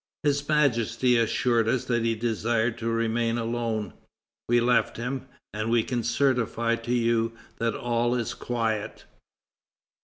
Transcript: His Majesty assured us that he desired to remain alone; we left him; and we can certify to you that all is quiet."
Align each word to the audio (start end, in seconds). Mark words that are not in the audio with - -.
His 0.23 0.49
Majesty 0.49 1.15
assured 1.19 1.67
us 1.67 1.85
that 1.85 2.03
he 2.03 2.15
desired 2.15 2.79
to 2.79 2.89
remain 2.89 3.37
alone; 3.37 3.93
we 4.49 4.59
left 4.59 4.97
him; 4.97 5.27
and 5.53 5.69
we 5.69 5.83
can 5.83 6.01
certify 6.01 6.75
to 6.77 6.91
you 6.91 7.33
that 7.59 7.75
all 7.75 8.15
is 8.15 8.33
quiet." 8.33 9.05